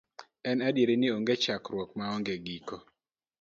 En 0.49 0.57
adier 0.69 0.89
ni 0.99 1.07
onge 1.15 1.35
chakruok 1.43 1.89
ma 1.97 2.05
onge 2.15 2.35
giko. 2.45 2.77